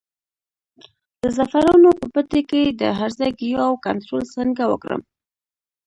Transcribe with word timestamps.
د 1.21 1.23
زعفرانو 1.37 1.89
په 1.99 2.05
پټي 2.13 2.41
کې 2.49 2.63
د 2.81 2.83
هرزه 2.99 3.27
ګیاوو 3.39 3.81
کنټرول 3.85 4.23
څنګه 4.35 4.63
وکړم؟ 4.67 5.01